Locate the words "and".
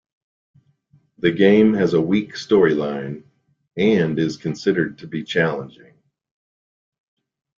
3.77-4.17